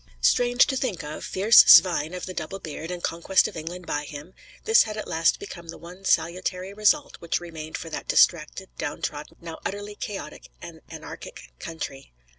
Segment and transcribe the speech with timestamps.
[0.21, 4.03] Strange to think of, fierce Svein of the Double beard, and conquest of England by
[4.03, 4.33] him;
[4.65, 9.03] this had at last become the one salutary result which remained for that distracted, down
[9.03, 12.11] trodden, now utterly chaotic and anarchic country.